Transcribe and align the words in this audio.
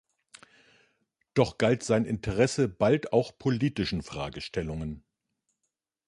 Doch 1.35 1.59
galt 1.59 1.83
sein 1.83 2.05
Interesse 2.05 2.67
bald 2.67 3.13
auch 3.13 3.37
politischen 3.37 4.01
Fragestellungen. 4.01 5.05